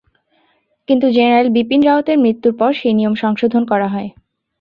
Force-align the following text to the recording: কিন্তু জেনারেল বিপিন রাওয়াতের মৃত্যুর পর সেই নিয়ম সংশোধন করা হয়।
কিন্তু 0.87 1.07
জেনারেল 1.11 1.47
বিপিন 1.55 1.81
রাওয়াতের 1.83 2.17
মৃত্যুর 2.17 2.53
পর 2.59 2.71
সেই 2.73 2.93
নিয়ম 2.97 3.13
সংশোধন 3.23 3.63
করা 3.71 3.87
হয়। 3.93 4.09